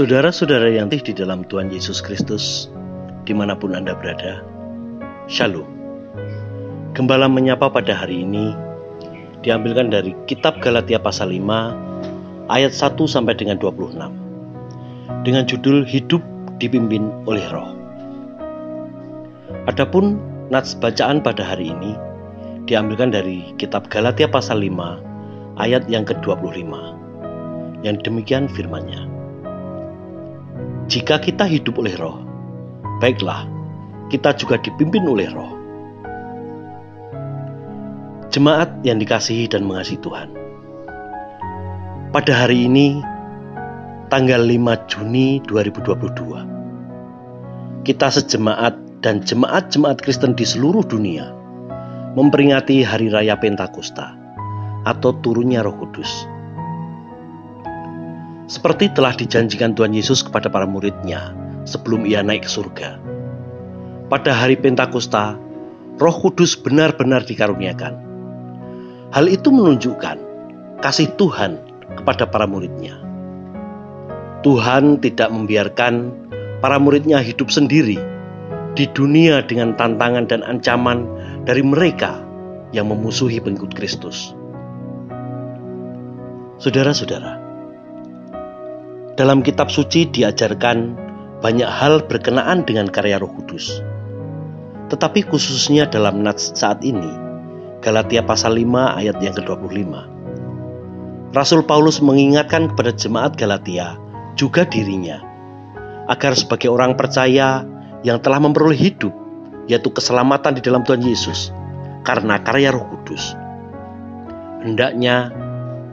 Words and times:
Saudara-saudara 0.00 0.72
yang 0.72 0.88
di 0.88 1.12
dalam 1.12 1.44
Tuhan 1.44 1.68
Yesus 1.68 2.00
Kristus, 2.00 2.72
di 3.28 3.36
mana 3.36 3.52
pun 3.52 3.76
Anda 3.76 3.92
berada, 3.92 4.40
Shalom. 5.28 5.68
Gembala 6.96 7.28
menyapa 7.28 7.68
pada 7.68 7.92
hari 7.92 8.24
ini 8.24 8.56
diambilkan 9.44 9.92
dari 9.92 10.16
kitab 10.24 10.56
Galatia 10.64 10.96
pasal 10.96 11.36
5 11.36 12.48
ayat 12.48 12.72
1 12.72 12.96
sampai 12.96 13.36
dengan 13.36 13.60
26 13.60 14.00
dengan 15.28 15.44
judul 15.44 15.84
Hidup 15.84 16.24
dipimpin 16.56 17.12
oleh 17.28 17.44
Roh. 17.52 17.76
Adapun 19.68 20.16
nats 20.48 20.80
bacaan 20.80 21.20
pada 21.20 21.44
hari 21.44 21.76
ini 21.76 21.92
diambilkan 22.64 23.12
dari 23.12 23.52
kitab 23.60 23.92
Galatia 23.92 24.32
pasal 24.32 24.64
5 24.64 25.60
ayat 25.60 25.84
yang 25.92 26.08
ke-25 26.08 26.72
yang 27.84 28.00
demikian 28.00 28.48
firmannya. 28.48 29.09
Jika 30.90 31.22
kita 31.22 31.46
hidup 31.46 31.78
oleh 31.78 31.94
roh, 31.94 32.18
baiklah 32.98 33.46
kita 34.10 34.34
juga 34.34 34.58
dipimpin 34.58 35.06
oleh 35.06 35.30
roh. 35.30 35.54
Jemaat 38.34 38.82
yang 38.82 38.98
dikasihi 38.98 39.46
dan 39.46 39.70
mengasihi 39.70 40.02
Tuhan. 40.02 40.34
Pada 42.10 42.42
hari 42.42 42.66
ini, 42.66 42.98
tanggal 44.10 44.42
5 44.42 44.90
Juni 44.90 45.38
2022, 45.46 47.86
kita 47.86 48.10
sejemaat 48.10 48.74
dan 48.98 49.22
jemaat-jemaat 49.22 50.02
Kristen 50.02 50.34
di 50.34 50.42
seluruh 50.42 50.82
dunia 50.82 51.30
memperingati 52.18 52.82
Hari 52.82 53.14
Raya 53.14 53.38
Pentakosta 53.38 54.10
atau 54.90 55.14
turunnya 55.22 55.62
Roh 55.62 55.78
Kudus. 55.78 56.39
Seperti 58.50 58.90
telah 58.90 59.14
dijanjikan 59.14 59.78
Tuhan 59.78 59.94
Yesus 59.94 60.26
kepada 60.26 60.50
para 60.50 60.66
muridnya 60.66 61.30
sebelum 61.70 62.02
ia 62.02 62.18
naik 62.18 62.42
ke 62.42 62.50
surga. 62.50 62.98
Pada 64.10 64.34
hari 64.34 64.58
Pentakosta, 64.58 65.38
Roh 66.02 66.16
Kudus 66.18 66.58
benar-benar 66.58 67.22
dikaruniakan. 67.22 67.94
Hal 69.14 69.30
itu 69.30 69.54
menunjukkan 69.54 70.18
kasih 70.82 71.14
Tuhan 71.14 71.62
kepada 71.94 72.26
para 72.26 72.50
muridnya. 72.50 72.98
Tuhan 74.42 74.98
tidak 74.98 75.30
membiarkan 75.30 76.10
para 76.58 76.82
muridnya 76.82 77.22
hidup 77.22 77.54
sendiri 77.54 78.02
di 78.74 78.90
dunia 78.90 79.46
dengan 79.46 79.78
tantangan 79.78 80.26
dan 80.26 80.42
ancaman 80.42 81.06
dari 81.46 81.62
mereka 81.62 82.18
yang 82.74 82.90
memusuhi 82.90 83.38
pengikut 83.38 83.78
Kristus. 83.78 84.34
Saudara-saudara, 86.58 87.39
dalam 89.20 89.44
kitab 89.44 89.68
suci 89.68 90.08
diajarkan 90.08 90.96
banyak 91.44 91.68
hal 91.68 92.08
berkenaan 92.08 92.64
dengan 92.64 92.88
karya 92.88 93.20
Roh 93.20 93.28
Kudus. 93.28 93.84
Tetapi 94.88 95.28
khususnya 95.28 95.84
dalam 95.84 96.24
nats 96.24 96.56
saat 96.56 96.80
ini, 96.80 97.12
Galatia 97.84 98.24
pasal 98.24 98.56
5 98.56 98.96
ayat 98.96 99.20
yang 99.20 99.36
ke-25. 99.36 99.92
Rasul 101.36 101.60
Paulus 101.68 102.00
mengingatkan 102.00 102.72
kepada 102.72 102.96
jemaat 102.96 103.36
Galatia 103.36 104.00
juga 104.40 104.64
dirinya 104.64 105.20
agar 106.08 106.32
sebagai 106.32 106.72
orang 106.72 106.96
percaya 106.96 107.60
yang 108.00 108.24
telah 108.24 108.40
memperoleh 108.40 108.80
hidup 108.80 109.12
yaitu 109.68 109.92
keselamatan 109.92 110.56
di 110.56 110.64
dalam 110.64 110.80
Tuhan 110.80 111.04
Yesus 111.04 111.52
karena 112.08 112.40
karya 112.40 112.72
Roh 112.72 112.88
Kudus. 112.88 113.36
Hendaknya 114.64 115.28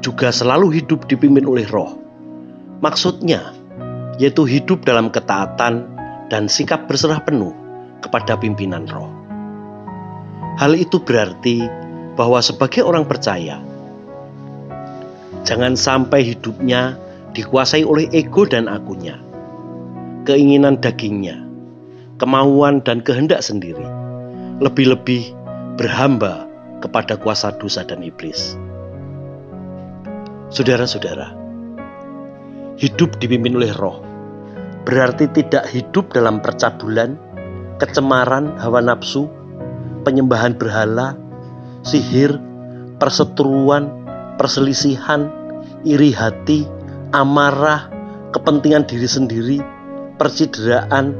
juga 0.00 0.32
selalu 0.32 0.72
hidup 0.80 1.04
dipimpin 1.04 1.44
oleh 1.44 1.68
Roh 1.68 1.99
Maksudnya, 2.80 3.52
yaitu 4.16 4.48
hidup 4.48 4.88
dalam 4.88 5.12
ketaatan 5.12 5.84
dan 6.32 6.48
sikap 6.48 6.88
berserah 6.88 7.20
penuh 7.20 7.52
kepada 8.00 8.40
pimpinan 8.40 8.88
roh. 8.88 9.12
Hal 10.56 10.76
itu 10.76 11.00
berarti 11.00 11.64
bahwa 12.16 12.40
sebagai 12.44 12.84
orang 12.84 13.08
percaya, 13.08 13.60
jangan 15.44 15.76
sampai 15.76 16.24
hidupnya 16.24 16.96
dikuasai 17.32 17.84
oleh 17.84 18.08
ego 18.12 18.44
dan 18.44 18.68
akunya, 18.68 19.16
keinginan 20.28 20.80
dagingnya, 20.80 21.40
kemauan 22.20 22.84
dan 22.84 23.00
kehendak 23.00 23.40
sendiri, 23.40 23.84
lebih-lebih 24.60 25.32
berhamba 25.80 26.44
kepada 26.84 27.16
kuasa 27.16 27.56
dosa 27.56 27.84
dan 27.84 28.04
iblis. 28.04 28.56
Saudara-saudara, 30.52 31.39
hidup 32.80 33.20
dipimpin 33.20 33.60
oleh 33.60 33.76
roh. 33.76 34.00
Berarti 34.88 35.28
tidak 35.28 35.68
hidup 35.68 36.16
dalam 36.16 36.40
percabulan, 36.40 37.14
kecemaran, 37.76 38.56
hawa 38.56 38.80
nafsu, 38.80 39.28
penyembahan 40.08 40.56
berhala, 40.56 41.12
sihir, 41.84 42.40
perseteruan, 42.96 43.92
perselisihan, 44.40 45.28
iri 45.84 46.16
hati, 46.16 46.64
amarah, 47.12 47.92
kepentingan 48.32 48.88
diri 48.88 49.04
sendiri, 49.04 49.58
percideraan, 50.16 51.12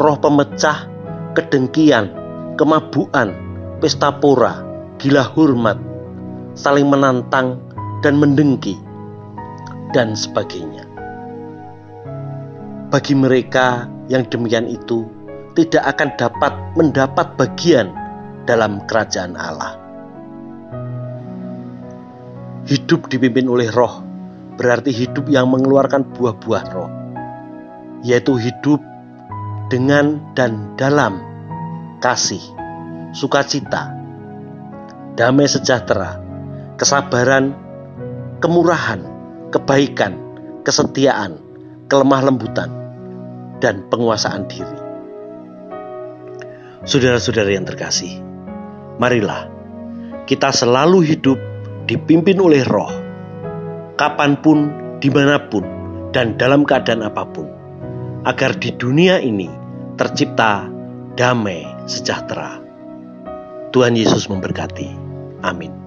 roh 0.00 0.16
pemecah, 0.16 0.88
kedengkian, 1.36 2.08
kemabuan, 2.56 3.36
pesta 3.84 4.16
pora, 4.16 4.64
gila 4.96 5.20
hormat, 5.36 5.76
saling 6.56 6.88
menantang 6.88 7.60
dan 8.00 8.16
mendengki, 8.16 8.85
dan 9.94 10.16
sebagainya. 10.16 10.86
Bagi 12.90 13.14
mereka 13.18 13.90
yang 14.06 14.26
demikian 14.30 14.70
itu 14.70 15.06
tidak 15.58 15.96
akan 15.96 16.08
dapat 16.14 16.52
mendapat 16.78 17.26
bagian 17.34 17.90
dalam 18.46 18.84
kerajaan 18.86 19.34
Allah. 19.34 19.74
Hidup 22.66 23.10
dipimpin 23.10 23.46
oleh 23.46 23.70
roh 23.70 24.06
berarti 24.56 24.90
hidup 24.90 25.28
yang 25.28 25.52
mengeluarkan 25.52 26.16
buah-buah 26.16 26.64
roh, 26.72 26.90
yaitu 28.02 28.34
hidup 28.40 28.80
dengan 29.68 30.18
dan 30.32 30.74
dalam 30.80 31.20
kasih, 32.00 32.40
sukacita, 33.12 33.92
damai 35.14 35.46
sejahtera, 35.46 36.18
kesabaran, 36.80 37.52
kemurahan, 38.40 39.04
kebaikan, 39.50 40.18
kesetiaan, 40.66 41.38
kelemah 41.86 42.22
lembutan, 42.26 42.70
dan 43.62 43.86
penguasaan 43.88 44.46
diri. 44.50 44.78
Saudara-saudara 46.86 47.50
yang 47.50 47.66
terkasih, 47.66 48.22
marilah 49.02 49.50
kita 50.26 50.50
selalu 50.54 51.02
hidup 51.06 51.38
dipimpin 51.86 52.38
oleh 52.42 52.66
roh, 52.66 52.90
kapan 53.94 54.38
pun, 54.38 54.70
di 54.98 55.10
mana 55.10 55.38
pun, 55.50 55.62
dan 56.10 56.34
dalam 56.38 56.66
keadaan 56.66 57.06
apa 57.06 57.22
pun, 57.26 57.46
agar 58.26 58.58
di 58.58 58.74
dunia 58.74 59.22
ini 59.22 59.50
tercipta 59.94 60.66
damai 61.14 61.64
sejahtera. 61.86 62.58
Tuhan 63.70 63.94
Yesus 63.94 64.26
memberkati. 64.30 64.88
Amin. 65.44 65.85